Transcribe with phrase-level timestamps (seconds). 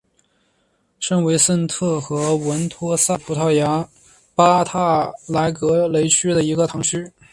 [0.99, 3.87] 圣维森特和文托萨是葡萄牙
[4.33, 7.11] 波塔莱格雷区的一个堂区。